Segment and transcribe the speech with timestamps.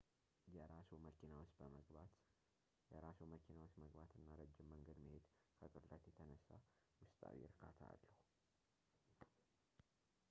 [0.53, 1.67] የራስዎ መኪና ውስጥ
[3.75, 5.27] መግባት እና ረጅም መንገድ መሄድ
[5.59, 6.49] ከቅለት የተነሳ
[7.05, 8.13] ውስጣዊ እርካታ አለው